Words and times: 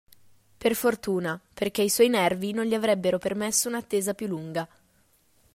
Per 0.57 0.73
fortuna, 0.73 1.39
perché 1.53 1.83
i 1.83 1.89
suoi 1.91 2.09
nervi 2.09 2.53
non 2.53 2.65
gli 2.65 2.73
avrebbero 2.73 3.19
permesso 3.19 3.67
un'attesa 3.67 4.15
più 4.15 4.25
lunga. 4.25 4.67